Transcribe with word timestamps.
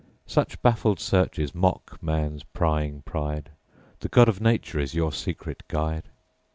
Such 0.25 0.59
baffled 0.63 0.99
searches 0.99 1.53
mock 1.53 2.01
man's 2.01 2.41
prying 2.43 3.03
pride, 3.03 3.51
The 3.99 4.09
God 4.09 4.29
of 4.29 4.41
Nature 4.41 4.79
is 4.79 4.95
your 4.95 5.11
secret 5.13 5.61
guide! 5.67 6.09